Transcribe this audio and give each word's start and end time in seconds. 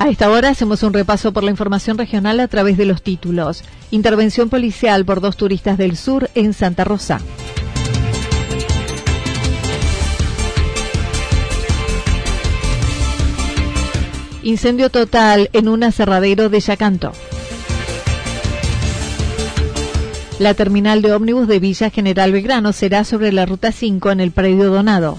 A 0.00 0.08
esta 0.08 0.30
hora 0.30 0.48
hacemos 0.48 0.82
un 0.82 0.94
repaso 0.94 1.34
por 1.34 1.44
la 1.44 1.50
información 1.50 1.98
regional 1.98 2.40
a 2.40 2.48
través 2.48 2.78
de 2.78 2.86
los 2.86 3.02
títulos. 3.02 3.62
Intervención 3.90 4.48
policial 4.48 5.04
por 5.04 5.20
dos 5.20 5.36
turistas 5.36 5.76
del 5.76 5.94
sur 5.94 6.30
en 6.34 6.54
Santa 6.54 6.84
Rosa. 6.84 7.20
Incendio 14.42 14.88
total 14.88 15.50
en 15.52 15.68
un 15.68 15.84
aserradero 15.84 16.48
de 16.48 16.60
Yacanto. 16.60 17.12
La 20.38 20.54
terminal 20.54 21.02
de 21.02 21.12
ómnibus 21.12 21.46
de 21.46 21.58
Villa 21.58 21.90
General 21.90 22.32
Belgrano 22.32 22.72
será 22.72 23.04
sobre 23.04 23.32
la 23.32 23.44
ruta 23.44 23.70
5 23.70 24.12
en 24.12 24.20
el 24.20 24.30
predio 24.30 24.70
donado. 24.70 25.18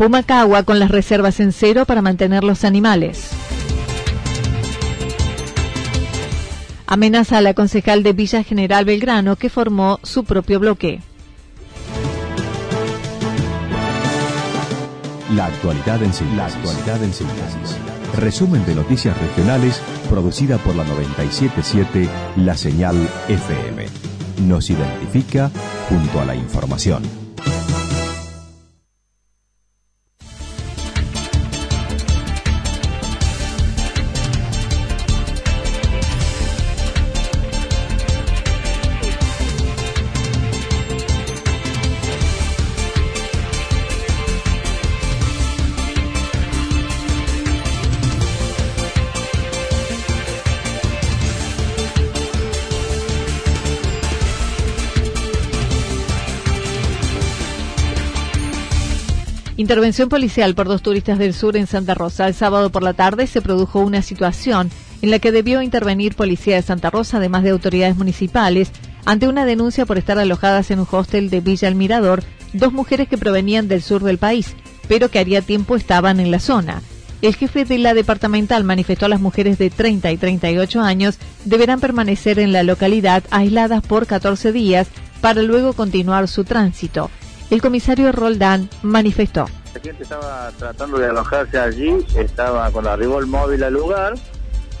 Pumacagua 0.00 0.62
con 0.62 0.78
las 0.78 0.90
reservas 0.90 1.40
en 1.40 1.52
cero 1.52 1.84
para 1.84 2.00
mantener 2.00 2.42
los 2.42 2.64
animales. 2.64 3.32
Amenaza 6.86 7.36
a 7.36 7.40
la 7.42 7.52
concejal 7.52 8.02
de 8.02 8.14
Villa 8.14 8.42
General 8.42 8.86
Belgrano 8.86 9.36
que 9.36 9.50
formó 9.50 10.00
su 10.02 10.24
propio 10.24 10.58
bloque. 10.58 11.02
La 15.36 15.44
actualidad 15.44 16.02
en 16.02 16.14
síntesis. 16.14 17.76
Resumen 18.16 18.64
de 18.64 18.76
noticias 18.76 19.14
regionales 19.18 19.82
producida 20.08 20.56
por 20.56 20.76
la 20.76 20.84
977 20.84 22.08
La 22.36 22.56
Señal 22.56 22.96
FM. 23.28 23.84
Nos 24.48 24.70
identifica 24.70 25.50
junto 25.90 26.22
a 26.22 26.24
la 26.24 26.34
información. 26.34 27.19
Intervención 59.70 60.08
policial 60.08 60.56
por 60.56 60.66
dos 60.66 60.82
turistas 60.82 61.16
del 61.16 61.32
sur 61.32 61.56
en 61.56 61.68
Santa 61.68 61.94
Rosa. 61.94 62.26
El 62.26 62.34
sábado 62.34 62.70
por 62.70 62.82
la 62.82 62.92
tarde 62.92 63.28
se 63.28 63.40
produjo 63.40 63.78
una 63.78 64.02
situación 64.02 64.68
en 65.00 65.12
la 65.12 65.20
que 65.20 65.30
debió 65.30 65.62
intervenir 65.62 66.16
policía 66.16 66.56
de 66.56 66.62
Santa 66.62 66.90
Rosa, 66.90 67.18
además 67.18 67.44
de 67.44 67.50
autoridades 67.50 67.96
municipales, 67.96 68.72
ante 69.04 69.28
una 69.28 69.44
denuncia 69.44 69.86
por 69.86 69.96
estar 69.96 70.18
alojadas 70.18 70.72
en 70.72 70.80
un 70.80 70.88
hostel 70.90 71.30
de 71.30 71.40
Villa 71.40 71.68
El 71.68 71.76
Mirador, 71.76 72.24
dos 72.52 72.72
mujeres 72.72 73.06
que 73.06 73.16
provenían 73.16 73.68
del 73.68 73.80
sur 73.80 74.02
del 74.02 74.18
país, 74.18 74.56
pero 74.88 75.08
que 75.08 75.20
haría 75.20 75.40
tiempo 75.40 75.76
estaban 75.76 76.18
en 76.18 76.32
la 76.32 76.40
zona. 76.40 76.82
El 77.22 77.36
jefe 77.36 77.64
de 77.64 77.78
la 77.78 77.94
departamental 77.94 78.64
manifestó 78.64 79.06
a 79.06 79.10
las 79.10 79.20
mujeres 79.20 79.56
de 79.56 79.70
30 79.70 80.10
y 80.10 80.16
38 80.16 80.80
años 80.80 81.16
deberán 81.44 81.78
permanecer 81.78 82.40
en 82.40 82.52
la 82.52 82.64
localidad 82.64 83.22
aisladas 83.30 83.86
por 83.86 84.08
14 84.08 84.50
días 84.50 84.88
para 85.20 85.42
luego 85.42 85.74
continuar 85.74 86.26
su 86.26 86.42
tránsito. 86.42 87.08
El 87.50 87.62
comisario 87.62 88.10
Roldán 88.10 88.68
manifestó. 88.82 89.46
La 89.74 89.80
gente 89.80 90.02
estaba 90.02 90.50
tratando 90.58 90.98
de 90.98 91.06
alojarse 91.06 91.58
allí, 91.58 92.04
estaba 92.16 92.70
con 92.72 92.86
arribo 92.88 93.20
el 93.20 93.26
móvil 93.26 93.62
al 93.62 93.72
lugar, 93.72 94.14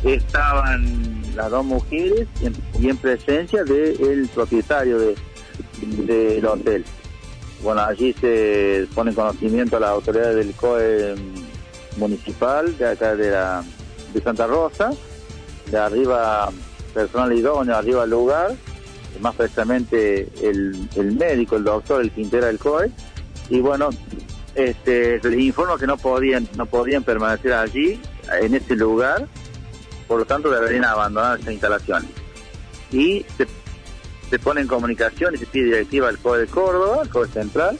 estaban 0.02 1.22
las 1.36 1.50
dos 1.50 1.64
mujeres 1.64 2.26
y 2.76 2.88
en, 2.88 2.96
presencia 2.96 3.62
del 3.62 4.28
propietario 4.34 4.98
del 5.78 6.44
hotel. 6.44 6.84
Bueno, 7.62 7.82
allí 7.82 8.12
se 8.14 8.88
pone 8.94 9.14
conocimiento 9.14 9.76
a 9.76 9.80
las 9.80 9.90
autoridades 9.90 10.36
del 10.36 10.54
COE 10.54 11.14
municipal 11.96 12.76
de 12.76 12.88
acá 12.88 13.14
de, 13.14 13.30
la, 13.30 13.62
de 14.12 14.20
Santa 14.20 14.46
Rosa, 14.46 14.90
de 15.70 15.78
arriba 15.78 16.50
personal 16.94 17.32
idóneo, 17.32 17.76
arriba 17.76 18.02
al 18.02 18.10
lugar, 18.10 18.56
más 19.20 19.36
precisamente 19.36 20.28
el, 20.42 20.88
el 20.96 21.12
médico, 21.12 21.56
el 21.56 21.64
doctor, 21.64 22.00
el 22.00 22.10
quintera 22.10 22.48
del 22.48 22.58
COE, 22.58 22.90
y 23.50 23.60
bueno, 23.60 23.90
este, 24.54 25.20
les 25.22 25.38
informo 25.38 25.76
que 25.78 25.86
no 25.86 25.96
podían, 25.96 26.48
no 26.56 26.66
podían 26.66 27.02
permanecer 27.02 27.52
allí, 27.52 28.00
en 28.40 28.54
ese 28.54 28.76
lugar, 28.76 29.26
por 30.06 30.20
lo 30.20 30.24
tanto 30.24 30.50
deberían 30.50 30.84
abandonar 30.84 31.40
esa 31.40 31.52
instalación. 31.52 32.06
Y 32.92 33.24
se, 33.36 34.38
pone 34.38 34.60
en 34.60 34.68
comunicación 34.68 35.34
y 35.34 35.38
se 35.38 35.46
pide 35.46 35.66
directiva 35.66 36.08
al 36.08 36.18
COE 36.18 36.40
de 36.40 36.46
Córdoba, 36.46 37.02
al 37.02 37.08
COE 37.08 37.28
Central, 37.28 37.76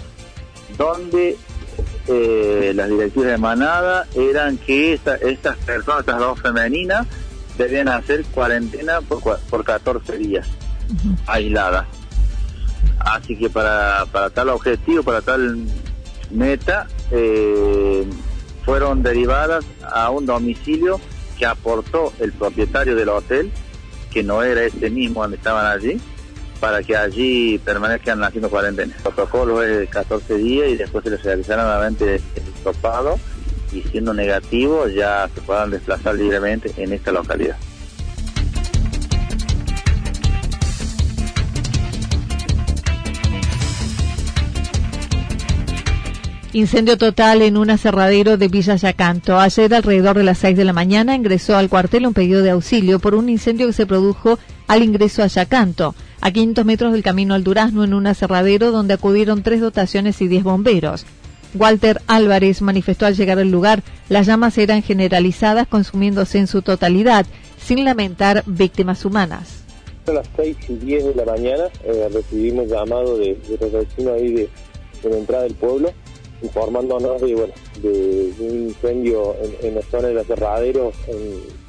donde 0.77 1.37
eh, 2.09 2.73
las 2.75 2.89
directivas 2.89 3.29
de 3.29 3.39
manada 3.39 4.07
eran 4.15 4.59
que 4.59 4.95
estas 4.95 5.57
personas, 5.59 6.01
estas 6.01 6.19
dos 6.19 6.41
femeninas, 6.41 7.07
debían 7.57 7.89
hacer 7.89 8.25
cuarentena 8.27 9.01
por, 9.01 9.21
por 9.39 9.65
14 9.65 10.17
días, 10.17 10.47
aisladas. 11.27 11.87
Así 12.99 13.37
que 13.37 13.49
para, 13.49 14.07
para 14.11 14.31
tal 14.31 14.51
objetivo, 14.51 15.03
para 15.03 15.21
tal 15.23 15.67
meta, 16.31 16.89
eh, 17.11 18.05
fueron 18.65 19.03
derivadas 19.03 19.65
a 19.83 20.11
un 20.11 20.27
domicilio 20.27 21.01
que 21.39 21.47
aportó 21.47 22.13
el 22.19 22.33
propietario 22.33 22.95
del 22.95 23.09
hotel, 23.09 23.51
que 24.11 24.23
no 24.23 24.43
era 24.43 24.63
este 24.63 24.91
mismo 24.91 25.23
donde 25.23 25.37
estaban 25.37 25.67
allí, 25.67 26.01
para 26.61 26.83
que 26.83 26.97
allí 26.97 27.59
permanezcan 27.59 28.23
haciendo 28.23 28.51
cuarentena. 28.51 28.95
El 28.95 29.03
protocolo 29.03 29.63
es 29.63 29.79
de 29.79 29.87
14 29.87 30.35
días 30.37 30.69
y 30.69 30.77
después 30.77 31.03
se 31.05 31.11
les 31.11 31.23
realizará 31.23 31.63
nuevamente 31.63 32.17
el 32.17 32.43
topado 32.63 33.19
y 33.73 33.83
siendo 33.83 34.13
negativo 34.13 34.89
ya 34.89 35.29
se 35.35 35.41
puedan 35.41 35.71
desplazar 35.71 36.15
libremente 36.17 36.73
en 36.77 36.93
esta 36.93 37.13
localidad. 37.13 37.57
Incendio 46.53 46.99
total 46.99 47.43
en 47.43 47.57
un 47.57 47.71
aserradero 47.71 48.37
de 48.37 48.49
Villa 48.49 48.75
Yacanto. 48.75 49.39
Ayer, 49.39 49.73
alrededor 49.73 50.19
de 50.19 50.25
las 50.25 50.39
6 50.39 50.57
de 50.57 50.65
la 50.65 50.73
mañana, 50.73 51.15
ingresó 51.15 51.57
al 51.57 51.69
cuartel 51.69 52.09
un 52.09 52.13
pedido 52.13 52.43
de 52.43 52.51
auxilio 52.51 52.99
por 52.99 53.15
un 53.15 53.29
incendio 53.29 53.69
que 53.69 53.73
se 53.73 53.87
produjo 53.87 54.37
al 54.67 54.83
ingreso 54.83 55.23
a 55.23 55.29
Yacanto, 55.29 55.95
a 56.21 56.33
500 56.33 56.65
metros 56.65 56.93
del 56.93 57.05
camino 57.05 57.35
al 57.35 57.45
Durazno, 57.45 57.85
en 57.85 57.95
un 57.95 58.09
aserradero 58.09 58.73
donde 58.73 58.95
acudieron 58.95 59.45
tres 59.45 59.61
dotaciones 59.61 60.21
y 60.23 60.27
10 60.27 60.43
bomberos. 60.43 61.07
Walter 61.55 62.03
Álvarez 62.09 62.63
manifestó 62.63 63.07
al 63.07 63.15
llegar 63.15 63.39
al 63.39 63.51
lugar, 63.51 63.85
las 64.09 64.27
llamas 64.27 64.59
eran 64.59 64.83
generalizadas, 64.83 65.69
consumiéndose 65.69 66.39
en 66.39 66.49
su 66.49 66.63
totalidad, 66.63 67.27
sin 67.63 67.85
lamentar 67.85 68.43
víctimas 68.47 69.05
humanas. 69.05 69.63
A 70.09 70.13
las 70.13 70.29
6 70.35 70.57
y 70.69 70.75
10 70.75 71.05
de 71.05 71.15
la 71.15 71.25
mañana 71.27 71.65
eh, 71.85 72.09
recibimos 72.13 72.67
llamado 72.67 73.19
de, 73.19 73.39
los 73.61 73.73
vecinos 73.73 74.15
ahí 74.15 74.33
de, 74.33 74.49
la 75.05 75.17
entrada 75.17 75.45
del 75.45 75.55
pueblo, 75.55 75.93
informándonos 76.43 77.21
de, 77.21 77.35
bueno, 77.35 77.55
de, 77.83 78.33
un 78.39 78.69
incendio 78.69 79.37
en, 79.63 79.75
la 79.75 79.83
zona 79.83 80.09
del 80.09 80.19
aserradero, 80.19 80.93
en, 81.09 81.61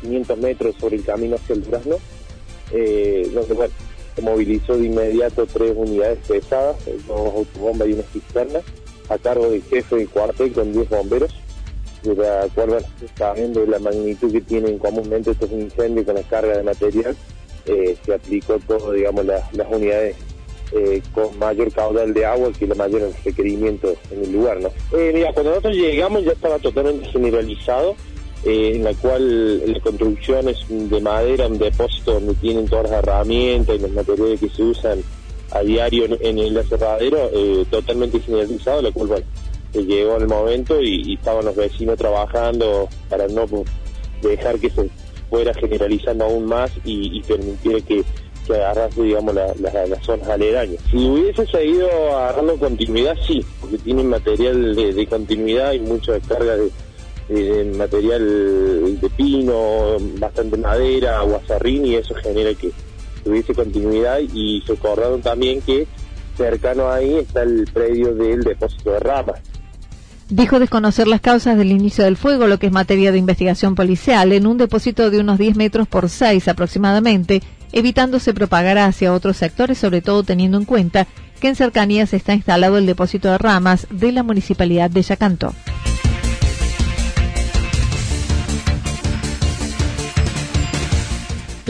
500 0.00 0.38
metros 0.38 0.74
sobre 0.80 0.96
el 0.96 1.04
camino 1.04 1.36
hacia 1.36 1.54
el 1.54 1.62
Durazno, 1.62 1.96
eh, 2.72 3.30
bueno, 3.32 3.72
se 4.16 4.22
movilizó 4.22 4.76
de 4.76 4.86
inmediato 4.86 5.46
tres 5.46 5.74
unidades 5.76 6.18
pesadas, 6.26 6.76
dos 7.06 7.34
autobombas 7.34 7.88
y 7.88 7.92
una 7.92 8.02
cisterna 8.02 8.60
a 9.08 9.18
cargo 9.18 9.48
del 9.48 9.62
jefe 9.62 9.96
de 9.96 10.06
cuartel 10.06 10.52
con 10.52 10.72
10 10.72 10.88
bomberos, 10.88 11.34
de 12.02 12.14
la 12.14 12.48
cual, 12.54 12.68
bueno, 12.68 12.86
sabiendo 13.16 13.64
la 13.66 13.78
magnitud 13.78 14.32
que 14.32 14.40
tienen 14.40 14.78
comúnmente 14.78 15.32
estos 15.32 15.50
incendios 15.52 16.06
con 16.06 16.14
la 16.14 16.22
carga 16.22 16.56
de 16.56 16.62
material, 16.62 17.16
eh, 17.66 17.96
se 18.04 18.14
aplicó 18.14 18.58
todo, 18.66 18.92
digamos, 18.92 19.24
las 19.26 19.70
unidades 19.70 20.16
eh, 20.72 21.02
con 21.12 21.38
mayor 21.38 21.72
caudal 21.72 22.14
de 22.14 22.24
agua 22.24 22.50
que 22.56 22.66
la 22.66 22.74
mayor 22.74 23.10
requerimiento 23.24 23.94
en 24.10 24.24
el 24.24 24.32
lugar, 24.32 24.60
¿no? 24.60 24.68
Eh, 24.96 25.10
mira, 25.12 25.32
cuando 25.32 25.50
nosotros 25.50 25.74
llegamos 25.74 26.24
ya 26.24 26.32
estaba 26.32 26.58
totalmente 26.58 27.08
generalizado, 27.08 27.96
en 28.44 28.84
la 28.84 28.94
cual 28.94 29.72
la 29.72 29.80
construcción 29.80 30.48
es 30.48 30.58
de 30.68 31.00
madera, 31.00 31.46
un 31.46 31.58
depósito 31.58 32.14
donde 32.14 32.34
tienen 32.34 32.66
todas 32.66 32.90
las 32.90 33.02
herramientas 33.02 33.76
y 33.76 33.78
los 33.80 33.90
materiales 33.90 34.40
que 34.40 34.48
se 34.48 34.62
usan 34.62 35.02
a 35.50 35.60
diario 35.60 36.06
en, 36.20 36.38
el 36.38 36.56
aserradero 36.56 37.30
eh, 37.32 37.64
totalmente 37.70 38.20
generalizado, 38.20 38.82
lo 38.82 38.92
cual 38.92 39.08
bueno, 39.08 39.26
llegó 39.72 40.16
el 40.16 40.28
momento 40.28 40.80
y, 40.80 41.14
estaban 41.14 41.44
los 41.44 41.56
vecinos 41.56 41.98
trabajando 41.98 42.88
para 43.08 43.26
no 43.28 43.46
dejar 44.22 44.58
que 44.58 44.70
se 44.70 44.88
fuera 45.28 45.52
generalizando 45.54 46.24
aún 46.24 46.46
más 46.46 46.70
y, 46.84 47.18
y 47.18 47.22
permitir 47.22 47.82
que, 47.84 48.04
agarrase, 48.56 49.02
digamos, 49.02 49.34
las 49.34 50.04
zonas 50.04 50.28
aledañas. 50.28 50.82
Si 50.90 50.96
hubiese 50.96 51.46
seguido 51.46 51.88
agarrando 52.16 52.56
continuidad, 52.56 53.16
sí, 53.26 53.44
porque 53.60 53.78
tienen 53.78 54.08
material 54.08 54.74
de, 54.74 55.06
continuidad 55.06 55.72
y 55.72 55.80
mucha 55.80 56.12
descarga 56.12 56.56
de, 57.28 57.72
material 57.76 59.00
de 59.00 59.10
pino, 59.10 59.96
bastante 60.18 60.56
madera, 60.56 61.20
aguazarrín 61.20 61.86
y 61.86 61.94
eso 61.94 62.14
genera 62.16 62.52
que 62.54 62.70
tuviese 63.24 63.54
continuidad 63.54 64.18
y 64.18 64.62
se 64.66 64.72
acordaron 64.72 65.20
también 65.20 65.60
que 65.60 65.86
cercano 66.36 66.90
ahí 66.90 67.14
está 67.14 67.42
el 67.42 67.68
predio 67.72 68.14
del 68.14 68.40
depósito 68.40 68.92
de 68.92 69.00
ramas. 69.00 69.40
Dijo 70.30 70.60
desconocer 70.60 71.08
las 71.08 71.20
causas 71.20 71.58
del 71.58 71.72
inicio 71.72 72.04
del 72.04 72.16
fuego, 72.16 72.46
lo 72.46 72.58
que 72.58 72.66
es 72.66 72.72
materia 72.72 73.10
de 73.10 73.18
investigación 73.18 73.74
policial, 73.74 74.32
en 74.32 74.46
un 74.46 74.58
depósito 74.58 75.10
de 75.10 75.18
unos 75.18 75.38
10 75.38 75.56
metros 75.56 75.88
por 75.88 76.08
6 76.08 76.46
aproximadamente, 76.46 77.42
evitándose 77.72 78.34
propagar 78.34 78.78
hacia 78.78 79.12
otros 79.12 79.36
sectores, 79.36 79.78
sobre 79.78 80.02
todo 80.02 80.22
teniendo 80.22 80.58
en 80.58 80.64
cuenta 80.64 81.06
que 81.40 81.48
en 81.48 81.56
cercanías 81.56 82.12
está 82.12 82.34
instalado 82.34 82.78
el 82.78 82.86
depósito 82.86 83.30
de 83.30 83.38
ramas 83.38 83.86
de 83.90 84.12
la 84.12 84.22
municipalidad 84.22 84.90
de 84.90 85.02
Yacanto. 85.02 85.54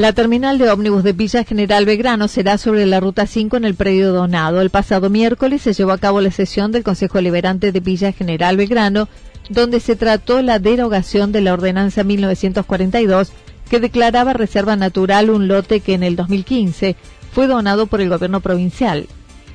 La 0.00 0.14
terminal 0.14 0.56
de 0.56 0.70
ómnibus 0.70 1.04
de 1.04 1.12
Villa 1.12 1.44
General 1.44 1.84
Belgrano 1.84 2.26
será 2.26 2.56
sobre 2.56 2.86
la 2.86 3.00
Ruta 3.00 3.26
5 3.26 3.58
en 3.58 3.66
el 3.66 3.74
predio 3.74 4.12
Donado. 4.12 4.62
El 4.62 4.70
pasado 4.70 5.10
miércoles 5.10 5.60
se 5.60 5.74
llevó 5.74 5.92
a 5.92 5.98
cabo 5.98 6.22
la 6.22 6.30
sesión 6.30 6.72
del 6.72 6.84
Consejo 6.84 7.20
Liberante 7.20 7.70
de 7.70 7.80
Villa 7.80 8.10
General 8.10 8.56
Belgrano, 8.56 9.08
donde 9.50 9.78
se 9.78 9.96
trató 9.96 10.40
la 10.40 10.58
derogación 10.58 11.32
de 11.32 11.42
la 11.42 11.52
Ordenanza 11.52 12.02
1942 12.02 13.30
que 13.70 13.80
declaraba 13.80 14.32
reserva 14.32 14.74
natural 14.74 15.30
un 15.30 15.46
lote 15.46 15.80
que 15.80 15.94
en 15.94 16.02
el 16.02 16.16
2015 16.16 16.96
fue 17.32 17.46
donado 17.46 17.86
por 17.86 18.00
el 18.00 18.08
gobierno 18.08 18.40
provincial. 18.40 19.06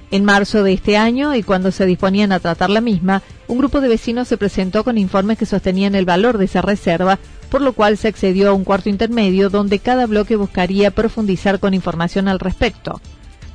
En 0.10 0.24
marzo 0.24 0.64
de 0.64 0.72
este 0.72 0.96
año, 0.96 1.36
y 1.36 1.44
cuando 1.44 1.72
se 1.72 1.86
disponían 1.86 2.32
a 2.32 2.40
tratar 2.40 2.70
la 2.70 2.80
misma, 2.80 3.22
un 3.48 3.58
grupo 3.58 3.82
de 3.82 3.90
vecinos 3.90 4.30
se 4.30 4.38
presentó 4.38 4.86
con 4.86 4.98
informes 4.98 5.38
que 5.38 5.46
sostenían 5.46 5.96
el 5.96 6.06
valor 6.06 6.38
de 6.38 6.46
esa 6.46 6.62
reserva, 6.62 7.20
por 7.50 7.62
lo 7.62 7.74
cual 7.74 7.98
se 7.98 8.08
accedió 8.08 8.50
a 8.50 8.54
un 8.54 8.64
cuarto 8.64 8.88
intermedio 8.88 9.50
donde 9.50 9.80
cada 9.80 10.06
bloque 10.06 10.38
buscaría 10.38 10.92
profundizar 10.92 11.60
con 11.60 11.74
información 11.74 12.30
al 12.30 12.40
respecto. 12.40 13.02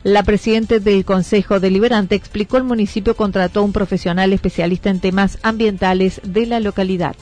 La 0.02 0.22
presidenta 0.22 0.78
del 0.78 1.04
Consejo 1.04 1.60
Deliberante 1.60 2.14
explicó 2.14 2.58
el 2.58 2.64
municipio 2.64 3.16
contrató 3.16 3.60
a 3.60 3.64
un 3.64 3.72
profesional 3.72 4.32
especialista 4.34 4.90
en 4.90 5.00
temas 5.00 5.38
ambientales 5.42 6.20
de 6.24 6.46
la 6.46 6.60
localidad. 6.60 7.16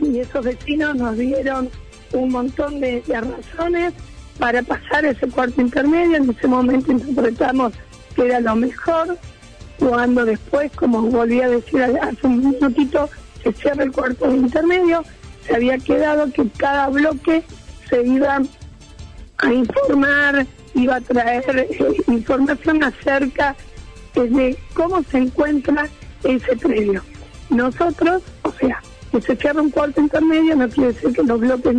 Y 0.00 0.18
esos 0.18 0.44
vecinos 0.44 0.96
nos 0.96 1.16
dieron 1.16 1.68
un 2.18 2.30
montón 2.30 2.80
de 2.80 3.02
razones 3.06 3.94
para 4.38 4.62
pasar 4.62 5.04
ese 5.04 5.28
cuarto 5.28 5.60
intermedio. 5.60 6.16
En 6.16 6.30
ese 6.30 6.46
momento 6.46 6.92
interpretamos 6.92 7.72
que 8.14 8.26
era 8.26 8.40
lo 8.40 8.56
mejor, 8.56 9.18
cuando 9.78 10.24
después, 10.24 10.72
como 10.72 11.02
volví 11.02 11.40
a 11.40 11.48
decir 11.48 11.82
hace 11.82 12.26
un 12.26 12.50
minutito, 12.50 13.08
se 13.42 13.52
cierra 13.52 13.84
el 13.84 13.92
cuarto 13.92 14.32
intermedio, 14.32 15.04
se 15.46 15.54
había 15.54 15.78
quedado 15.78 16.32
que 16.32 16.48
cada 16.56 16.88
bloque 16.88 17.44
se 17.88 18.02
iba 18.02 18.42
a 19.38 19.52
informar, 19.52 20.46
iba 20.74 20.96
a 20.96 21.00
traer 21.00 21.68
eh, 21.70 21.96
información 22.08 22.82
acerca 22.82 23.54
de 24.14 24.58
cómo 24.74 25.02
se 25.04 25.18
encuentra 25.18 25.88
ese 26.24 26.56
predio. 26.56 27.02
Nosotros, 27.50 28.22
o 28.42 28.52
sea, 28.52 28.82
cierra 29.20 29.62
un 29.62 29.70
cuarto 29.70 30.00
intermedio 30.00 30.56
no 30.56 30.68
quiere 30.68 30.92
decir 30.92 31.12
que 31.12 31.22
los 31.22 31.40
bloques 31.40 31.74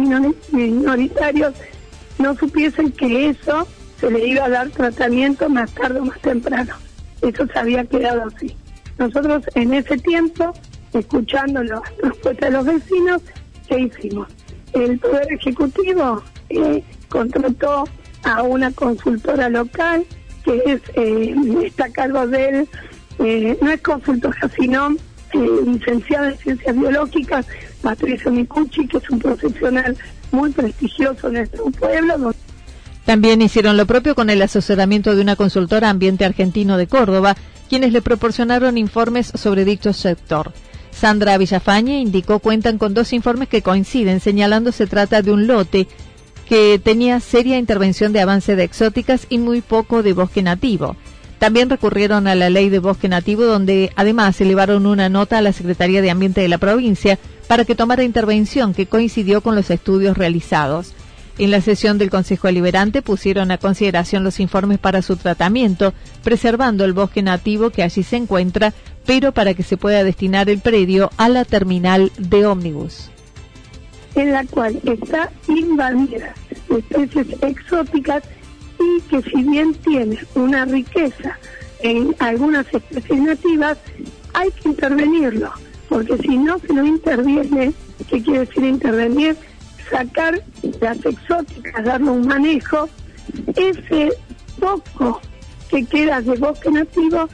minoritarios 0.51 1.53
no 2.17 2.35
supiesen 2.35 2.91
que 2.91 3.29
eso 3.29 3.67
se 3.99 4.11
le 4.11 4.27
iba 4.27 4.45
a 4.45 4.49
dar 4.49 4.69
tratamiento 4.69 5.49
más 5.49 5.71
tarde 5.71 5.99
o 5.99 6.05
más 6.05 6.19
temprano. 6.21 6.73
Eso 7.21 7.47
se 7.47 7.59
había 7.59 7.83
quedado 7.85 8.23
así. 8.25 8.55
Nosotros 8.97 9.43
en 9.55 9.73
ese 9.73 9.97
tiempo, 9.97 10.53
escuchando 10.93 11.63
las 11.63 11.81
respuestas 12.01 12.49
de 12.49 12.51
los 12.51 12.65
vecinos, 12.65 13.21
¿qué 13.67 13.79
hicimos? 13.79 14.27
El 14.73 14.99
Poder 14.99 15.31
Ejecutivo 15.31 16.23
eh, 16.49 16.83
contrató 17.09 17.85
a 18.23 18.43
una 18.43 18.71
consultora 18.71 19.49
local 19.49 20.05
que 20.43 20.61
es 20.65 20.81
eh, 20.95 21.35
está 21.65 21.85
a 21.85 21.91
cargo 21.91 22.27
de 22.27 22.49
él, 22.49 22.69
eh, 23.19 23.57
no 23.61 23.71
es 23.71 23.81
consultora, 23.81 24.49
sino 24.55 24.95
licenciada 25.33 26.29
en 26.29 26.37
ciencias 26.37 26.75
biológicas, 26.75 27.45
Patricia 27.81 28.31
Micucci, 28.31 28.87
que 28.87 28.97
es 28.97 29.09
un 29.09 29.19
profesional 29.19 29.97
muy 30.31 30.51
prestigioso 30.51 31.27
en 31.27 31.33
nuestro 31.33 31.65
pueblo. 31.71 32.33
También 33.05 33.41
hicieron 33.41 33.77
lo 33.77 33.85
propio 33.85 34.15
con 34.15 34.29
el 34.29 34.41
asesoramiento 34.41 35.15
de 35.15 35.21
una 35.21 35.35
consultora 35.35 35.89
ambiente 35.89 36.25
argentino 36.25 36.77
de 36.77 36.87
Córdoba, 36.87 37.37
quienes 37.69 37.93
le 37.93 38.01
proporcionaron 38.01 38.77
informes 38.77 39.31
sobre 39.33 39.65
dicho 39.65 39.93
sector. 39.93 40.51
Sandra 40.91 41.37
Villafañe 41.37 41.99
indicó 41.99 42.39
cuentan 42.39 42.77
con 42.77 42.93
dos 42.93 43.13
informes 43.13 43.49
que 43.49 43.61
coinciden, 43.61 44.19
señalando 44.19 44.71
se 44.71 44.87
trata 44.87 45.21
de 45.21 45.31
un 45.31 45.47
lote 45.47 45.87
que 46.49 46.79
tenía 46.83 47.19
seria 47.19 47.57
intervención 47.57 48.13
de 48.13 48.21
avance 48.21 48.55
de 48.55 48.63
exóticas 48.63 49.27
y 49.29 49.37
muy 49.37 49.61
poco 49.61 50.01
de 50.01 50.13
bosque 50.13 50.41
nativo. 50.41 50.95
También 51.39 51.69
recurrieron 51.69 52.27
a 52.27 52.35
la 52.35 52.49
ley 52.49 52.69
de 52.69 52.79
bosque 52.79 53.09
nativo, 53.09 53.43
donde 53.43 53.91
además 53.95 54.39
elevaron 54.41 54.85
una 54.85 55.07
nota 55.09 55.37
a 55.37 55.41
la 55.41 55.53
Secretaría 55.53 56.01
de 56.01 56.09
Ambiente 56.09 56.41
de 56.41 56.47
la 56.47 56.57
provincia 56.57 57.19
para 57.47 57.63
que 57.63 57.75
tomara 57.75 58.03
intervención 58.03 58.73
que 58.73 58.87
coincidió 58.87 59.41
con 59.41 59.55
los 59.55 59.69
estudios 59.69 60.17
realizados. 60.17 60.93
En 61.37 61.51
la 61.51 61.61
sesión 61.61 61.99
del 61.99 62.09
Consejo 62.09 62.47
Deliberante 62.47 63.03
pusieron 63.03 63.51
a 63.51 63.59
consideración 63.59 64.23
los 64.23 64.39
informes 64.39 64.79
para 64.79 65.03
su 65.03 65.17
tratamiento, 65.17 65.93
preservando 66.23 66.83
el 66.83 66.93
bosque 66.93 67.21
nativo 67.21 67.69
que 67.69 67.83
allí 67.83 68.01
se 68.01 68.15
encuentra, 68.15 68.73
pero 69.05 69.31
para 69.31 69.53
que 69.53 69.61
se 69.61 69.77
pueda 69.77 70.03
destinar 70.03 70.49
el 70.49 70.59
predio 70.59 71.11
a 71.17 71.29
la 71.29 71.45
terminal 71.45 72.11
de 72.17 72.47
ómnibus. 72.47 73.11
En 74.15 74.31
la 74.31 74.43
cual 74.45 74.81
está 74.83 75.31
invadida 75.47 76.33
especies 76.69 77.27
exóticas 77.43 78.23
y 78.79 79.01
que 79.01 79.21
si 79.23 79.43
bien 79.43 79.73
tiene 79.75 80.19
una 80.35 80.65
riqueza 80.65 81.37
en 81.79 82.15
algunas 82.19 82.65
especies 82.73 83.21
nativas, 83.21 83.77
hay 84.33 84.51
que 84.51 84.69
intervenirlo, 84.69 85.51
porque 85.89 86.17
si 86.17 86.37
no 86.37 86.59
se 86.59 86.73
no 86.73 86.85
interviene, 86.85 87.73
¿qué 88.09 88.21
quiere 88.21 88.39
decir 88.41 88.63
intervenir? 88.63 89.35
Sacar 89.89 90.43
las 90.81 91.05
exóticas, 91.05 91.85
darle 91.85 92.11
un 92.11 92.27
manejo, 92.27 92.89
ese 93.55 94.11
poco 94.59 95.21
que 95.69 95.85
queda 95.85 96.21
de 96.21 96.35
bosque 96.35 96.71
nativo, 96.71 97.27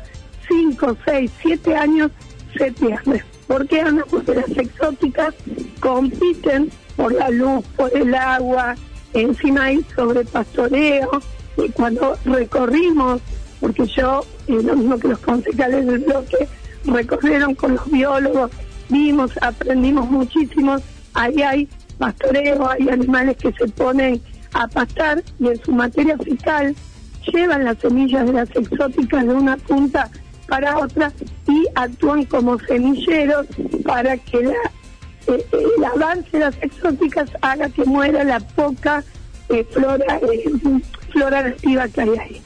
5, 0.47 0.97
6, 1.05 1.31
7 1.41 1.75
años 1.75 2.11
se 2.57 2.71
pierde. 2.71 3.23
¿Por 3.47 3.67
qué? 3.67 3.83
Porque 4.09 4.35
las 4.35 4.49
exóticas 4.49 5.33
compiten 5.79 6.69
por 6.95 7.13
la 7.13 7.29
luz, 7.29 7.65
por 7.75 7.95
el 7.95 8.13
agua, 8.13 8.75
encima 9.13 9.65
hay 9.65 9.85
sobre 9.95 10.23
pastoreo, 10.25 11.21
y 11.57 11.69
cuando 11.69 12.17
recorrimos, 12.25 13.21
porque 13.59 13.85
yo, 13.87 14.25
eh, 14.47 14.61
lo 14.63 14.75
mismo 14.75 14.97
que 14.97 15.09
los 15.09 15.19
concejales 15.19 15.85
del 15.85 15.99
bloque, 15.99 16.47
recorrieron 16.85 17.55
con 17.55 17.75
los 17.75 17.89
biólogos, 17.89 18.51
vimos, 18.89 19.31
aprendimos 19.41 20.09
muchísimo, 20.09 20.77
ahí 21.13 21.41
hay 21.41 21.69
pastoreo, 21.97 22.69
hay 22.69 22.89
animales 22.89 23.37
que 23.37 23.51
se 23.53 23.67
ponen 23.69 24.21
a 24.53 24.67
pastar 24.67 25.23
y 25.39 25.47
en 25.47 25.63
su 25.63 25.71
materia 25.71 26.17
fecal 26.17 26.75
llevan 27.31 27.63
las 27.63 27.77
semillas 27.79 28.25
de 28.25 28.33
las 28.33 28.49
exóticas 28.49 29.25
de 29.25 29.33
una 29.33 29.57
punta 29.57 30.09
para 30.47 30.77
otra 30.77 31.11
y 31.47 31.65
actúan 31.75 32.25
como 32.25 32.59
semilleros 32.59 33.47
para 33.85 34.17
que 34.17 34.43
la, 34.43 34.71
eh, 35.27 35.45
el 35.51 35.83
avance 35.83 36.29
de 36.31 36.39
las 36.39 36.55
exóticas 36.61 37.29
haga 37.41 37.69
que 37.69 37.85
muera 37.85 38.23
la 38.23 38.39
poca 38.39 39.03
eh, 39.49 39.65
flora, 39.71 40.19
eh, 40.21 40.43
flora 41.11 41.43
nativa 41.43 41.87
que 41.87 42.01
hay 42.01 42.09
ahí. 42.19 42.41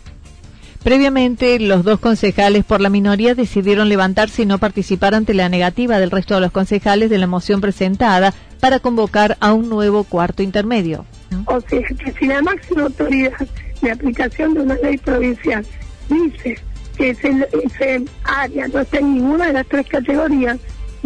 Previamente, 0.84 1.60
los 1.60 1.84
dos 1.84 2.00
concejales 2.00 2.64
por 2.64 2.80
la 2.80 2.90
minoría 2.90 3.36
decidieron 3.36 3.90
levantarse 3.90 4.44
y 4.44 4.46
no 4.46 4.58
participar 4.58 5.16
ante 5.16 5.34
la 5.34 5.50
negativa 5.50 6.00
del 6.00 6.12
resto 6.12 6.36
de 6.36 6.42
los 6.42 6.52
concejales 6.52 7.10
de 7.10 7.18
la 7.18 7.28
moción 7.28 7.60
presentada 7.60 8.34
para 8.60 8.80
convocar 8.80 9.38
a 9.40 9.54
un 9.54 9.70
nuevo 9.70 10.04
cuarto 10.06 10.44
intermedio. 10.44 11.06
O 11.46 11.60
sea, 11.62 11.82
que 11.82 12.14
si 12.14 12.28
la 12.28 12.42
máxima 12.42 12.84
autoridad 12.84 13.34
de 13.82 13.92
aplicación 13.92 14.54
de 14.54 14.62
una 14.62 14.76
ley 14.76 14.98
provincial 14.98 15.66
dice 16.10 16.58
que 16.98 17.10
ese, 17.10 17.48
ese 17.66 18.06
área 18.24 18.68
no 18.70 18.80
está 18.80 19.00
en 19.00 19.16
ninguna 19.16 19.48
de 19.48 19.54
las 19.54 19.68
tres 19.68 19.88
categorías, 19.88 20.58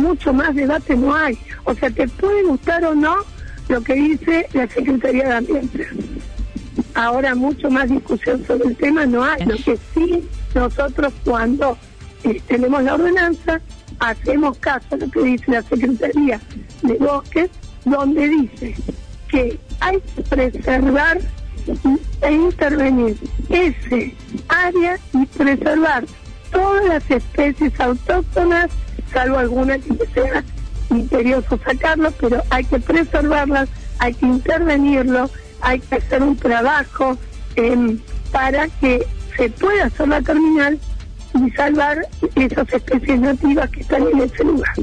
mucho 0.01 0.33
más 0.33 0.55
debate 0.55 0.95
no 0.95 1.13
hay. 1.13 1.37
O 1.63 1.73
sea, 1.73 1.89
te 1.89 2.07
puede 2.07 2.43
gustar 2.43 2.83
o 2.85 2.95
no 2.95 3.15
lo 3.69 3.81
que 3.81 3.93
dice 3.93 4.47
la 4.53 4.67
Secretaría 4.67 5.25
de 5.25 5.33
Ambiente 5.33 5.87
ahora 6.93 7.35
mucho 7.35 7.69
más 7.69 7.89
discusión 7.89 8.45
sobre 8.45 8.69
el 8.69 8.75
tema 8.75 9.05
no 9.05 9.23
hay. 9.23 9.45
Lo 9.45 9.55
que 9.55 9.77
sí 9.93 10.27
nosotros 10.53 11.13
cuando 11.23 11.77
eh, 12.23 12.41
tenemos 12.47 12.83
la 12.83 12.95
ordenanza 12.95 13.61
hacemos 13.99 14.57
caso 14.57 14.85
a 14.91 14.97
lo 14.97 15.09
que 15.09 15.21
dice 15.21 15.51
la 15.51 15.61
Secretaría 15.61 16.39
de 16.81 16.93
Bosques, 16.95 17.49
donde 17.85 18.27
dice 18.27 18.75
que 19.29 19.59
hay 19.79 19.99
que 20.01 20.21
preservar 20.23 21.19
e 22.21 22.31
intervenir 22.31 23.15
ese 23.49 24.15
área 24.49 24.97
y 25.13 25.25
preservar 25.25 26.03
todas 26.51 26.85
las 26.85 27.11
especies 27.11 27.79
autóctonas, 27.79 28.71
salvo 29.13 29.37
algunas 29.37 29.79
que 29.79 30.05
sea 30.13 30.43
imperioso 30.89 31.59
sacarlo, 31.63 32.11
pero 32.19 32.41
hay 32.49 32.63
que 32.65 32.79
preservarlas, 32.79 33.69
hay 33.99 34.13
que 34.13 34.25
intervenirlo 34.25 35.29
hay 35.61 35.79
que 35.79 35.95
hacer 35.95 36.21
un 36.21 36.35
trabajo 36.35 37.17
em, 37.55 37.99
para 38.31 38.67
que 38.67 39.05
se 39.37 39.49
pueda 39.49 39.85
hacer 39.85 40.07
la 40.07 40.21
terminal 40.21 40.79
y 41.33 41.51
salvar 41.51 42.07
esas 42.35 42.73
especies 42.73 43.19
nativas 43.19 43.69
que 43.69 43.81
están 43.81 44.03
en 44.11 44.21
ese 44.21 44.43
lugar. 44.43 44.73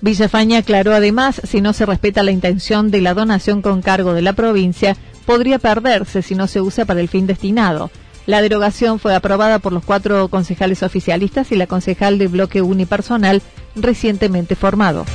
Villafaña 0.00 0.58
aclaró 0.58 0.94
además, 0.94 1.40
si 1.44 1.60
no 1.60 1.72
se 1.72 1.86
respeta 1.86 2.22
la 2.22 2.30
intención 2.30 2.90
de 2.90 3.00
la 3.00 3.14
donación 3.14 3.62
con 3.62 3.82
cargo 3.82 4.12
de 4.12 4.22
la 4.22 4.34
provincia, 4.34 4.96
podría 5.26 5.58
perderse 5.58 6.22
si 6.22 6.34
no 6.34 6.46
se 6.46 6.60
usa 6.60 6.84
para 6.84 7.00
el 7.00 7.08
fin 7.08 7.26
destinado. 7.26 7.90
La 8.28 8.42
derogación 8.42 8.98
fue 8.98 9.14
aprobada 9.14 9.58
por 9.58 9.72
los 9.72 9.82
cuatro 9.82 10.28
concejales 10.28 10.82
oficialistas 10.82 11.50
y 11.50 11.56
la 11.56 11.66
concejal 11.66 12.18
de 12.18 12.28
bloque 12.28 12.60
unipersonal 12.60 13.40
recientemente 13.74 14.54
formado. 14.54 15.06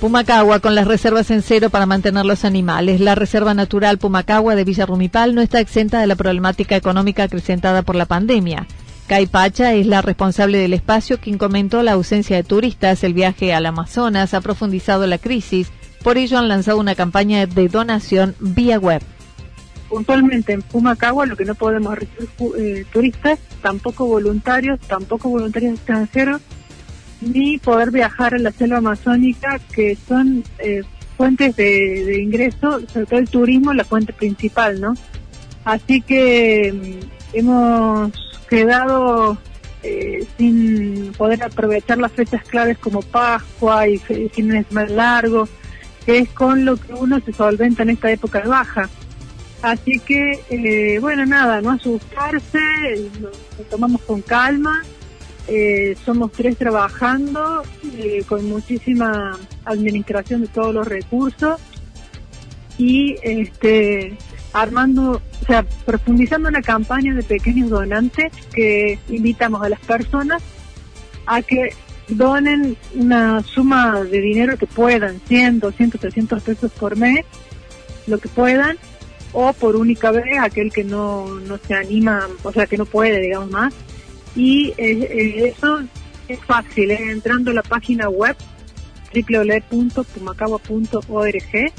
Pumacagua 0.00 0.60
con 0.60 0.74
las 0.74 0.86
reservas 0.86 1.30
en 1.30 1.42
cero 1.42 1.68
para 1.68 1.84
mantener 1.84 2.24
los 2.24 2.46
animales. 2.46 3.00
La 3.00 3.14
Reserva 3.14 3.52
Natural 3.52 3.98
Pumacagua 3.98 4.54
de 4.54 4.64
Villa 4.64 4.86
Rumipal 4.86 5.34
no 5.34 5.42
está 5.42 5.60
exenta 5.60 6.00
de 6.00 6.06
la 6.06 6.16
problemática 6.16 6.76
económica 6.76 7.24
acrecentada 7.24 7.82
por 7.82 7.96
la 7.96 8.06
pandemia. 8.06 8.66
Caipacha 9.08 9.74
es 9.74 9.86
la 9.86 10.00
responsable 10.00 10.56
del 10.56 10.72
espacio 10.72 11.20
quien 11.20 11.36
comentó 11.36 11.82
la 11.82 11.92
ausencia 11.92 12.36
de 12.36 12.44
turistas, 12.44 13.04
el 13.04 13.12
viaje 13.12 13.52
al 13.52 13.66
Amazonas 13.66 14.32
ha 14.32 14.40
profundizado 14.40 15.06
la 15.06 15.18
crisis, 15.18 15.70
por 16.04 16.18
ello 16.18 16.38
han 16.38 16.48
lanzado 16.48 16.78
una 16.78 16.94
campaña 16.94 17.46
de 17.46 17.68
donación 17.68 18.36
vía 18.38 18.78
web. 18.78 19.02
Puntualmente 19.88 20.52
en 20.52 20.60
Pumacagua 20.60 21.24
lo 21.24 21.34
que 21.34 21.46
no 21.46 21.54
podemos 21.54 21.98
recibir 21.98 22.28
eh, 22.58 22.84
turistas, 22.92 23.38
tampoco 23.62 24.06
voluntarios, 24.06 24.78
tampoco 24.80 25.30
voluntarios 25.30 25.74
extranjeros, 25.74 26.42
ni 27.22 27.56
poder 27.56 27.90
viajar 27.90 28.34
a 28.34 28.38
la 28.38 28.52
selva 28.52 28.78
amazónica, 28.78 29.58
que 29.74 29.96
son 30.06 30.44
eh, 30.58 30.82
fuentes 31.16 31.56
de, 31.56 32.20
ingreso, 32.20 32.80
sobre 32.92 33.06
todo 33.06 33.18
el 33.20 33.30
turismo, 33.30 33.72
la 33.72 33.84
fuente 33.84 34.12
principal, 34.12 34.80
¿no? 34.80 34.94
Así 35.64 36.02
que 36.02 37.00
mm, 37.32 37.36
hemos 37.38 38.12
quedado 38.50 39.38
eh, 39.82 40.26
sin 40.36 41.12
poder 41.16 41.42
aprovechar 41.44 41.96
las 41.96 42.12
fechas 42.12 42.44
claves 42.44 42.76
como 42.76 43.00
Pascua 43.00 43.88
y 43.88 43.96
fines 43.98 44.70
más 44.70 44.90
largos, 44.90 45.48
que 46.06 46.18
es 46.18 46.28
con 46.30 46.64
lo 46.64 46.76
que 46.76 46.92
uno 46.92 47.20
se 47.20 47.32
solventa 47.32 47.82
en 47.82 47.90
esta 47.90 48.10
época 48.10 48.40
de 48.40 48.48
baja. 48.48 48.88
Así 49.62 49.98
que, 50.00 50.40
eh, 50.50 50.98
bueno, 51.00 51.24
nada, 51.24 51.62
no 51.62 51.70
asustarse, 51.70 52.60
lo 53.20 53.30
tomamos 53.70 54.02
con 54.02 54.20
calma 54.20 54.82
eh, 55.46 55.94
somos 56.06 56.32
tres 56.32 56.56
trabajando 56.56 57.62
eh, 57.98 58.24
con 58.26 58.48
muchísima 58.48 59.38
administración 59.66 60.40
de 60.40 60.48
todos 60.48 60.74
los 60.74 60.88
recursos 60.88 61.60
y 62.78 63.16
este 63.22 64.16
armando, 64.54 65.20
o 65.42 65.46
sea, 65.46 65.64
profundizando 65.84 66.48
una 66.48 66.62
campaña 66.62 67.12
de 67.12 67.22
pequeños 67.22 67.68
donantes 67.68 68.32
que 68.54 68.98
invitamos 69.08 69.62
a 69.62 69.68
las 69.68 69.80
personas 69.80 70.42
a 71.26 71.42
que 71.42 71.74
donen 72.08 72.76
una 72.94 73.42
suma 73.42 74.02
de 74.02 74.20
dinero 74.20 74.56
que 74.56 74.66
puedan, 74.66 75.20
100, 75.26 75.60
200, 75.60 76.00
300 76.00 76.42
pesos 76.42 76.72
por 76.72 76.96
mes, 76.96 77.24
lo 78.06 78.18
que 78.18 78.28
puedan, 78.28 78.76
o 79.32 79.52
por 79.52 79.76
única 79.76 80.10
vez 80.10 80.38
aquel 80.40 80.72
que 80.72 80.84
no, 80.84 81.26
no 81.40 81.58
se 81.58 81.74
anima, 81.74 82.28
o 82.42 82.52
sea, 82.52 82.66
que 82.66 82.76
no 82.76 82.86
puede, 82.86 83.20
digamos 83.20 83.50
más, 83.50 83.74
y 84.36 84.68
eh, 84.76 84.78
eh, 84.78 85.54
eso 85.56 85.80
es 86.28 86.38
fácil, 86.40 86.90
¿eh? 86.90 87.10
entrando 87.10 87.50
a 87.50 87.54
la 87.54 87.62
página 87.62 88.08
web 88.08 88.36
www.pumacagua.org 89.14 91.72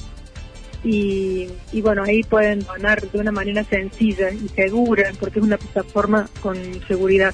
y, 0.83 1.47
y 1.71 1.81
bueno, 1.81 2.03
ahí 2.03 2.21
pueden 2.23 2.59
donar 2.59 3.09
de 3.09 3.19
una 3.19 3.31
manera 3.31 3.63
sencilla 3.63 4.29
y 4.31 4.49
segura 4.49 5.11
porque 5.19 5.39
es 5.39 5.45
una 5.45 5.57
plataforma 5.57 6.29
con 6.41 6.57
seguridad. 6.87 7.33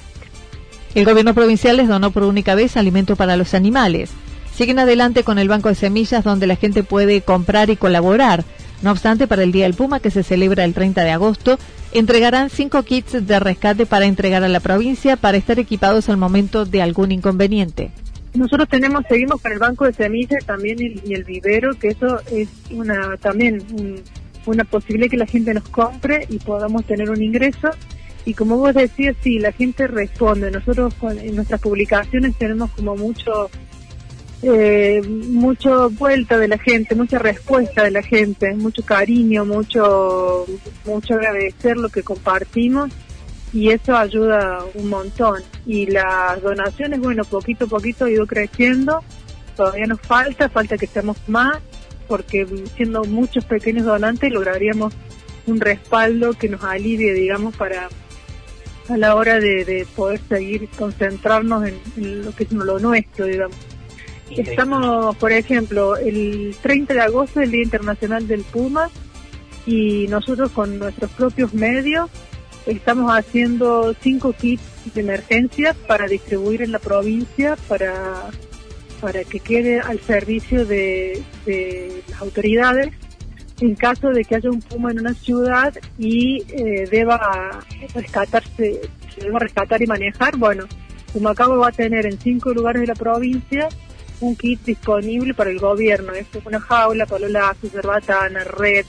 El 0.94 1.06
gobierno 1.06 1.34
provincial 1.34 1.78
les 1.78 1.88
donó 1.88 2.10
por 2.10 2.24
única 2.24 2.54
vez 2.54 2.76
alimento 2.76 3.16
para 3.16 3.36
los 3.36 3.54
animales. 3.54 4.10
Siguen 4.54 4.78
adelante 4.78 5.24
con 5.24 5.38
el 5.38 5.48
banco 5.48 5.70
de 5.70 5.74
semillas 5.74 6.24
donde 6.24 6.46
la 6.46 6.56
gente 6.56 6.82
puede 6.82 7.22
comprar 7.22 7.70
y 7.70 7.76
colaborar. 7.76 8.44
No 8.82 8.90
obstante, 8.90 9.26
para 9.26 9.42
el 9.42 9.52
Día 9.52 9.64
del 9.64 9.74
Puma, 9.74 10.00
que 10.00 10.10
se 10.10 10.22
celebra 10.22 10.64
el 10.64 10.74
30 10.74 11.02
de 11.02 11.10
agosto, 11.10 11.58
entregarán 11.92 12.50
cinco 12.50 12.82
kits 12.82 13.26
de 13.26 13.40
rescate 13.40 13.86
para 13.86 14.04
entregar 14.04 14.42
a 14.44 14.48
la 14.48 14.60
provincia 14.60 15.16
para 15.16 15.38
estar 15.38 15.58
equipados 15.58 16.08
al 16.08 16.18
momento 16.18 16.66
de 16.66 16.82
algún 16.82 17.12
inconveniente. 17.12 17.90
Nosotros 18.34 18.68
tenemos, 18.68 19.04
seguimos 19.08 19.40
con 19.40 19.52
el 19.52 19.58
banco 19.58 19.84
de 19.84 19.92
semillas 19.92 20.44
también 20.44 20.78
y, 20.80 21.14
el 21.14 21.24
vivero, 21.24 21.78
que 21.78 21.88
eso 21.88 22.20
es 22.30 22.48
una 22.70 23.16
también 23.18 23.62
una 24.46 24.64
posibilidad 24.64 25.10
que 25.10 25.16
la 25.16 25.26
gente 25.26 25.54
nos 25.54 25.68
compre 25.68 26.26
y 26.28 26.38
podamos 26.38 26.84
tener 26.84 27.10
un 27.10 27.22
ingreso. 27.22 27.70
Y 28.24 28.34
como 28.34 28.56
vos 28.56 28.74
decías, 28.74 29.16
sí, 29.22 29.38
la 29.38 29.52
gente 29.52 29.86
responde. 29.86 30.50
Nosotros 30.50 30.94
en 31.02 31.34
nuestras 31.34 31.60
publicaciones 31.60 32.36
tenemos 32.36 32.70
como 32.70 32.96
mucho 32.96 33.50
eh, 34.44 35.00
mucho 35.06 35.88
vuelta 35.90 36.36
de 36.36 36.48
la 36.48 36.58
gente, 36.58 36.96
mucha 36.96 37.18
respuesta 37.20 37.84
de 37.84 37.92
la 37.92 38.02
gente, 38.02 38.52
mucho 38.54 38.82
cariño, 38.84 39.44
mucho, 39.44 40.46
mucho 40.84 41.14
agradecer 41.14 41.76
lo 41.76 41.88
que 41.88 42.02
compartimos 42.02 42.90
y 43.52 43.70
eso 43.70 43.96
ayuda 43.96 44.64
un 44.74 44.88
montón. 44.88 45.42
Y 45.64 45.86
las 45.86 46.42
donaciones, 46.42 46.98
bueno, 47.00 47.24
poquito 47.24 47.66
a 47.66 47.68
poquito 47.68 48.06
ha 48.06 48.10
ido 48.10 48.26
creciendo, 48.26 49.04
todavía 49.56 49.86
nos 49.86 50.00
falta, 50.00 50.48
falta 50.48 50.76
que 50.76 50.88
seamos 50.88 51.18
más, 51.28 51.58
porque 52.08 52.46
siendo 52.76 53.04
muchos 53.04 53.44
pequeños 53.44 53.84
donantes 53.84 54.32
lograríamos 54.32 54.92
un 55.46 55.60
respaldo 55.60 56.32
que 56.32 56.48
nos 56.48 56.64
alivie, 56.64 57.14
digamos, 57.14 57.56
para 57.56 57.88
a 58.92 58.96
la 58.96 59.14
hora 59.14 59.40
de, 59.40 59.86
poder 59.96 60.20
seguir 60.28 60.68
concentrarnos 60.76 61.64
en, 61.96 62.24
lo 62.24 62.32
que 62.34 62.44
es 62.44 62.52
lo 62.52 62.78
nuestro, 62.78 63.26
digamos. 63.26 63.56
Estamos, 64.30 65.16
por 65.16 65.32
ejemplo, 65.32 65.96
el 65.96 66.54
30 66.62 66.94
de 66.94 67.00
agosto, 67.00 67.40
el 67.40 67.50
Día 67.50 67.62
Internacional 67.62 68.26
del 68.26 68.42
Puma, 68.42 68.90
y 69.66 70.06
nosotros 70.08 70.50
con 70.50 70.78
nuestros 70.78 71.10
propios 71.12 71.54
medios 71.54 72.10
estamos 72.66 73.10
haciendo 73.12 73.94
cinco 74.00 74.32
kits 74.32 74.62
de 74.94 75.00
emergencia 75.00 75.74
para 75.86 76.06
distribuir 76.06 76.62
en 76.62 76.72
la 76.72 76.78
provincia 76.78 77.56
para, 77.68 78.30
para 79.00 79.24
que 79.24 79.40
quede 79.40 79.80
al 79.80 80.00
servicio 80.00 80.64
de, 80.64 81.22
de 81.46 82.02
las 82.08 82.20
autoridades 82.20 82.92
en 83.62 83.76
caso 83.76 84.08
de 84.08 84.24
que 84.24 84.34
haya 84.34 84.50
un 84.50 84.60
puma 84.60 84.90
en 84.90 84.98
una 84.98 85.14
ciudad 85.14 85.72
y 85.96 86.42
eh, 86.48 86.88
deba 86.90 87.60
rescatarse, 87.94 88.80
se 89.14 89.20
deba 89.20 89.38
rescatar 89.38 89.80
y 89.80 89.86
manejar, 89.86 90.36
bueno, 90.36 90.64
Pumacabo 91.12 91.58
va 91.58 91.68
a 91.68 91.72
tener 91.72 92.06
en 92.06 92.18
cinco 92.18 92.52
lugares 92.52 92.80
de 92.80 92.88
la 92.88 92.94
provincia 92.94 93.68
un 94.20 94.34
kit 94.34 94.64
disponible 94.64 95.32
para 95.34 95.50
el 95.50 95.60
gobierno. 95.60 96.12
Es 96.12 96.26
una 96.44 96.58
jaula, 96.58 97.06
palo 97.06 97.28
lazo, 97.28 97.68
cerbatana, 97.68 98.42
red, 98.44 98.84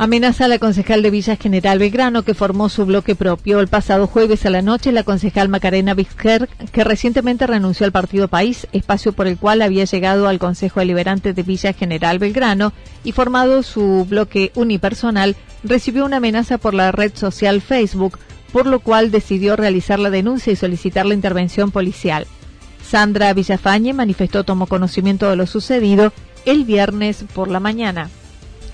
Amenaza 0.00 0.44
a 0.44 0.48
la 0.48 0.60
concejal 0.60 1.02
de 1.02 1.10
Villa 1.10 1.34
General 1.34 1.76
Belgrano 1.80 2.22
que 2.22 2.32
formó 2.32 2.68
su 2.68 2.86
bloque 2.86 3.16
propio. 3.16 3.58
El 3.58 3.66
pasado 3.66 4.06
jueves 4.06 4.46
a 4.46 4.50
la 4.50 4.62
noche, 4.62 4.92
la 4.92 5.02
concejal 5.02 5.48
Macarena 5.48 5.92
Vizquer, 5.92 6.48
que 6.70 6.84
recientemente 6.84 7.48
renunció 7.48 7.84
al 7.84 7.90
Partido 7.90 8.28
País, 8.28 8.68
espacio 8.70 9.12
por 9.12 9.26
el 9.26 9.38
cual 9.38 9.60
había 9.60 9.86
llegado 9.86 10.28
al 10.28 10.38
Consejo 10.38 10.78
Deliberante 10.78 11.32
de 11.32 11.42
Villa 11.42 11.72
General 11.72 12.20
Belgrano 12.20 12.72
y 13.02 13.10
formado 13.10 13.64
su 13.64 14.06
bloque 14.08 14.52
unipersonal, 14.54 15.34
recibió 15.64 16.04
una 16.04 16.18
amenaza 16.18 16.58
por 16.58 16.74
la 16.74 16.92
red 16.92 17.10
social 17.16 17.60
Facebook, 17.60 18.20
por 18.52 18.66
lo 18.66 18.78
cual 18.78 19.10
decidió 19.10 19.56
realizar 19.56 19.98
la 19.98 20.10
denuncia 20.10 20.52
y 20.52 20.56
solicitar 20.56 21.06
la 21.06 21.14
intervención 21.14 21.72
policial. 21.72 22.28
Sandra 22.88 23.34
Villafañe 23.34 23.94
manifestó 23.94 24.44
tomó 24.44 24.68
conocimiento 24.68 25.28
de 25.28 25.34
lo 25.34 25.48
sucedido 25.48 26.12
el 26.46 26.64
viernes 26.64 27.24
por 27.34 27.48
la 27.48 27.58
mañana. 27.58 28.10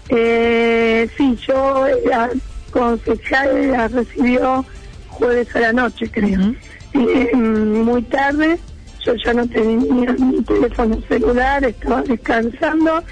Eh, 0.09 1.09
sí, 1.17 1.39
yo 1.47 1.87
la 2.07 2.31
concejal 2.71 3.71
la 3.73 3.89
recibió 3.89 4.65
jueves 5.09 5.55
a 5.57 5.61
la 5.61 5.73
noche, 5.73 6.11
creo. 6.11 6.55
Eh, 6.93 7.35
muy 7.35 8.03
tarde, 8.03 8.59
yo 9.05 9.15
ya 9.15 9.35
no 9.35 9.47
tenía 9.49 10.13
mi 10.13 10.43
teléfono 10.43 11.01
celular, 11.09 11.65
estaba 11.65 12.03
descansando 12.03 13.03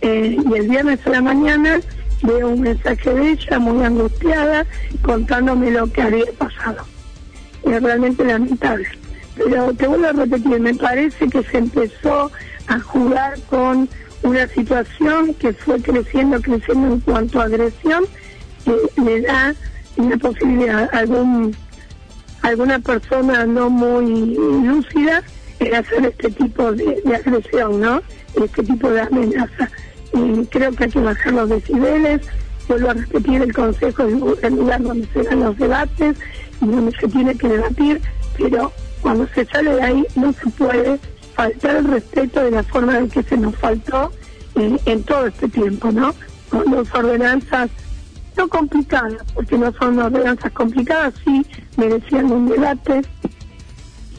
eh, 0.00 0.36
y 0.44 0.54
el 0.54 0.68
viernes 0.68 1.06
a 1.06 1.10
la 1.10 1.20
mañana 1.22 1.80
veo 2.22 2.48
un 2.50 2.60
mensaje 2.60 3.12
de 3.12 3.30
ella 3.30 3.58
muy 3.58 3.84
angustiada 3.84 4.66
contándome 5.02 5.70
lo 5.70 5.86
que 5.90 6.02
había 6.02 6.32
pasado. 6.38 6.84
Es 7.64 7.82
realmente 7.82 8.24
lamentable. 8.24 8.86
Pero 9.36 9.72
te 9.72 9.86
vuelvo 9.86 10.06
a 10.06 10.12
repetir, 10.12 10.60
me 10.60 10.74
parece 10.74 11.28
que 11.28 11.42
se 11.42 11.58
empezó 11.58 12.30
a 12.68 12.80
jugar 12.80 13.38
con 13.48 13.88
una 14.22 14.46
situación 14.48 15.34
que 15.34 15.52
fue 15.52 15.80
creciendo, 15.80 16.40
creciendo 16.40 16.94
en 16.94 17.00
cuanto 17.00 17.40
a 17.40 17.44
agresión, 17.44 18.04
que 18.64 19.02
le 19.02 19.22
da 19.22 19.54
una 19.96 20.16
posibilidad 20.16 20.88
a 20.92 20.98
algún, 20.98 21.56
alguna 22.42 22.78
persona 22.78 23.44
no 23.46 23.68
muy 23.68 24.36
lúcida 24.36 25.22
en 25.58 25.74
hacer 25.74 26.06
este 26.06 26.30
tipo 26.30 26.72
de, 26.72 27.02
agresión, 27.14 27.80
¿no? 27.80 28.02
Este 28.34 28.62
tipo 28.62 28.90
de 28.90 29.00
amenaza. 29.00 29.70
Y 30.14 30.44
creo 30.46 30.72
que 30.72 30.84
hay 30.84 30.90
que 30.90 31.00
bajar 31.00 31.32
los 31.32 31.48
decibeles, 31.48 32.20
vuelvo 32.68 32.90
a 32.90 32.94
repetir, 32.94 33.42
el 33.42 33.52
Consejo 33.52 34.04
es 34.04 34.44
el 34.44 34.54
lugar 34.54 34.82
donde 34.82 35.06
se 35.12 35.22
dan 35.22 35.40
los 35.40 35.56
debates 35.56 36.16
y 36.60 36.66
donde 36.66 36.96
se 36.98 37.08
tiene 37.08 37.34
que 37.34 37.48
debatir, 37.48 38.00
pero 38.38 38.72
cuando 39.00 39.26
se 39.34 39.44
sale 39.46 39.74
de 39.74 39.82
ahí 39.82 40.06
no 40.14 40.32
se 40.32 40.48
puede 40.50 40.98
faltar 41.34 41.76
el 41.76 41.84
respeto 41.84 42.42
de 42.42 42.50
la 42.50 42.62
forma 42.62 42.98
en 42.98 43.08
que 43.08 43.22
se 43.22 43.36
nos 43.36 43.56
faltó 43.56 44.10
en, 44.54 45.02
todo 45.04 45.26
este 45.26 45.48
tiempo, 45.48 45.90
¿no? 45.90 46.14
Con 46.50 46.64
las 46.70 46.94
ordenanzas 46.94 47.70
no 48.36 48.48
complicadas, 48.48 49.22
porque 49.34 49.58
no 49.58 49.72
son 49.72 49.98
ordenanzas 49.98 50.52
complicadas, 50.52 51.14
sí 51.24 51.44
merecían 51.76 52.30
un 52.30 52.48
debate 52.48 53.02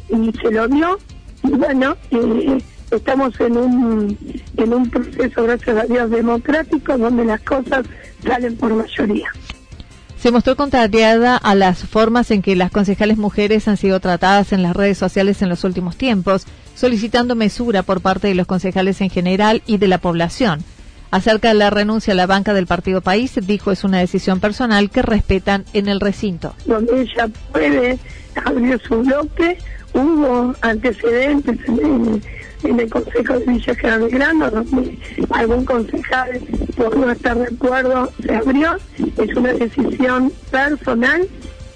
y 0.09 0.31
se 0.39 0.51
lo 0.51 0.67
dio. 0.67 0.97
Y 1.43 1.51
bueno, 1.51 1.95
eh, 2.11 2.61
estamos 2.91 3.39
en 3.39 3.57
un, 3.57 4.17
en 4.57 4.73
un 4.73 4.89
proceso, 4.89 5.43
gracias 5.43 5.77
a 5.77 5.85
Dios, 5.85 6.09
democrático, 6.09 6.97
donde 6.97 7.25
las 7.25 7.41
cosas 7.41 7.85
salen 8.23 8.55
por 8.57 8.73
mayoría 8.73 9.31
se 10.23 10.31
mostró 10.31 10.55
contrariada 10.55 11.35
a 11.35 11.53
las 11.53 11.79
formas 11.79 12.31
en 12.31 12.41
que 12.41 12.55
las 12.55 12.71
concejales 12.71 13.17
mujeres 13.17 13.67
han 13.67 13.75
sido 13.75 13.99
tratadas 13.99 14.53
en 14.53 14.63
las 14.63 14.73
redes 14.73 14.97
sociales 14.97 15.41
en 15.41 15.49
los 15.49 15.65
últimos 15.65 15.97
tiempos, 15.97 16.45
solicitando 16.75 17.35
mesura 17.35 17.83
por 17.83 17.99
parte 17.99 18.29
de 18.29 18.33
los 18.33 18.47
concejales 18.47 19.01
en 19.01 19.09
general 19.09 19.61
y 19.67 19.79
de 19.79 19.89
la 19.89 19.97
población. 19.97 20.63
Acerca 21.11 21.49
de 21.49 21.55
la 21.55 21.71
renuncia 21.71 22.13
a 22.13 22.15
la 22.15 22.25
banca 22.25 22.53
del 22.53 22.67
Partido 22.67 23.01
País, 23.01 23.37
dijo 23.45 23.73
es 23.73 23.83
una 23.83 23.99
decisión 23.99 24.39
personal 24.39 24.89
que 24.89 25.01
respetan 25.01 25.65
en 25.73 25.89
el 25.89 25.99
recinto. 25.99 26.55
Donde 26.65 27.01
ella 27.01 27.27
puede 27.51 27.99
abrir 28.45 28.81
su 28.87 28.99
bloque, 29.01 29.57
hubo 29.93 30.55
antecedentes 30.61 31.59
en 31.67 32.23
en 32.63 32.79
el 32.79 32.89
Consejo 32.89 33.39
de 33.39 33.45
Villa 33.45 33.75
General 33.75 34.09
Grano, 34.09 34.51
donde 34.51 34.97
algún 35.31 35.65
concejal, 35.65 36.39
por 36.75 36.95
no 36.97 37.11
estar 37.11 37.37
de 37.37 37.55
acuerdo, 37.55 38.11
se 38.21 38.35
abrió. 38.35 38.77
Es 39.17 39.35
una 39.35 39.53
decisión 39.53 40.31
personal 40.51 41.27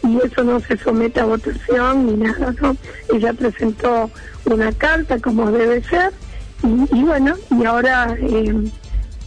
y 0.04 0.18
eso 0.26 0.44
no 0.44 0.60
se 0.60 0.78
somete 0.78 1.20
a 1.20 1.26
votación 1.26 2.06
ni 2.06 2.14
nada, 2.14 2.54
¿no? 2.62 2.76
Ella 3.14 3.34
presentó 3.34 4.10
una 4.46 4.72
carta 4.72 5.20
como 5.20 5.52
debe 5.52 5.84
ser 5.84 6.12
y, 6.64 7.04
bueno, 7.04 7.36
y 7.52 7.66
ahora 7.66 8.16
eh, 8.20 8.54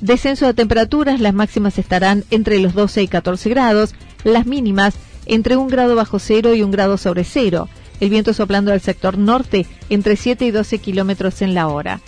Descenso 0.00 0.46
de 0.46 0.54
temperaturas, 0.54 1.20
las 1.20 1.34
máximas 1.34 1.78
estarán 1.78 2.22
entre 2.30 2.60
los 2.60 2.72
12 2.72 3.02
y 3.02 3.08
14 3.08 3.50
grados, 3.50 3.96
las 4.22 4.46
mínimas 4.46 4.94
entre 5.26 5.56
un 5.56 5.66
grado 5.66 5.96
bajo 5.96 6.20
cero 6.20 6.54
y 6.54 6.62
un 6.62 6.70
grado 6.70 6.96
sobre 6.96 7.24
cero. 7.24 7.68
El 7.98 8.10
viento 8.10 8.34
soplando 8.34 8.72
al 8.72 8.80
sector 8.80 9.18
norte 9.18 9.66
entre 9.90 10.14
7 10.14 10.44
y 10.44 10.52
12 10.52 10.78
kilómetros 10.78 11.42
en 11.42 11.54
la 11.54 11.66
hora. 11.66 12.00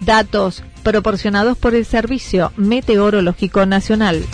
Datos 0.00 0.64
proporcionados 0.82 1.58
por 1.58 1.74
el 1.74 1.84
Servicio 1.84 2.52
Meteorológico 2.56 3.66
Nacional. 3.66 4.24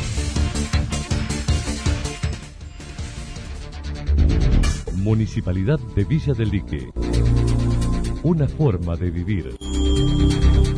Municipalidad 4.94 5.80
de 5.96 6.04
Villa 6.04 6.34
del 6.34 6.50
Lique. 6.50 6.88
Una 8.22 8.46
forma 8.46 8.96
de 8.96 9.10
vivir. 9.10 9.56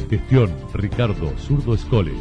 Gestión 0.09 0.55
Ricardo 0.72 1.35
Zurdo 1.38 1.74
Escole. 1.74 2.14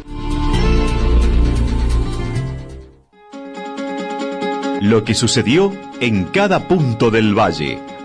Lo 4.82 5.04
que 5.04 5.14
sucedió 5.14 5.72
en 6.00 6.24
cada 6.24 6.68
punto 6.68 7.10
del 7.10 7.34
valle. 7.36 7.87